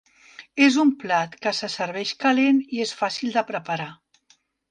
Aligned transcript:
És 0.67 0.77
un 0.83 0.93
plat 1.03 1.35
que 1.43 1.53
se 1.57 1.69
serveix 1.73 2.13
calent 2.25 2.63
i 2.77 2.83
és 2.87 2.97
fàcil 3.03 3.35
de 3.39 3.47
preparar. 3.53 3.89